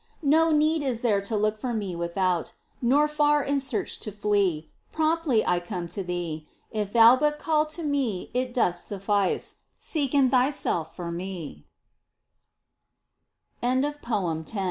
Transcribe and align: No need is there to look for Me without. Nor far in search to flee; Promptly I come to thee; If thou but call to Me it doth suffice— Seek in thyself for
No 0.23 0.49
need 0.49 0.81
is 0.81 1.01
there 1.01 1.21
to 1.21 1.37
look 1.37 1.59
for 1.59 1.75
Me 1.75 1.95
without. 1.95 2.53
Nor 2.81 3.07
far 3.07 3.43
in 3.43 3.59
search 3.59 3.99
to 3.99 4.11
flee; 4.11 4.71
Promptly 4.91 5.45
I 5.45 5.59
come 5.59 5.87
to 5.89 6.01
thee; 6.01 6.47
If 6.71 6.91
thou 6.91 7.15
but 7.15 7.37
call 7.37 7.67
to 7.67 7.83
Me 7.83 8.31
it 8.33 8.51
doth 8.51 8.77
suffice— 8.77 9.57
Seek 9.91 10.15
in 10.15 10.31
thyself 10.31 10.95
for 10.95 11.11